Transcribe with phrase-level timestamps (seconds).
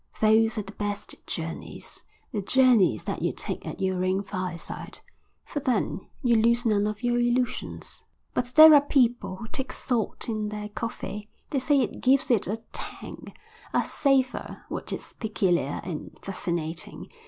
[0.19, 2.01] Those are the best journeys,
[2.31, 4.99] the journeys that you take at your own fireside,
[5.45, 8.01] for then you lose none of your illusions.
[8.33, 11.29] But there are people who take salt in their coffee.
[11.51, 13.31] They say it gives it a tang,
[13.75, 17.07] a savour, which is peculiar and fascinating.